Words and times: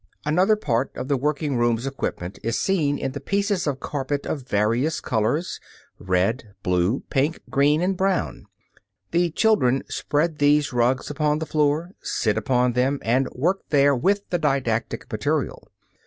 Another 0.25 0.55
part 0.55 0.89
of 0.95 1.09
the 1.09 1.15
working 1.15 1.57
room's 1.57 1.85
equipment 1.85 2.39
is 2.41 2.59
seen 2.59 2.97
in 2.97 3.11
the 3.11 3.19
pieces 3.19 3.67
of 3.67 3.79
carpet 3.79 4.25
of 4.25 4.47
various 4.47 4.99
colors 4.99 5.59
red, 5.99 6.55
blue, 6.63 7.03
pink, 7.11 7.39
green 7.51 7.83
and 7.83 7.95
brown. 7.95 8.47
The 9.11 9.29
children 9.29 9.83
spread 9.89 10.39
these 10.39 10.73
rugs 10.73 11.11
upon 11.11 11.37
the 11.37 11.45
floor, 11.45 11.91
sit 12.01 12.35
upon 12.35 12.73
them 12.73 12.97
and 13.03 13.29
work 13.33 13.61
there 13.69 13.95
with 13.95 14.27
the 14.31 14.39
didactic 14.39 15.05
material. 15.11 15.69